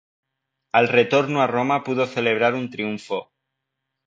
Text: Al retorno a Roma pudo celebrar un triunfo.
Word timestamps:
Al 0.79 0.87
retorno 0.87 1.43
a 1.43 1.45
Roma 1.45 1.83
pudo 1.83 2.07
celebrar 2.07 2.55
un 2.55 2.67
triunfo. 2.71 3.23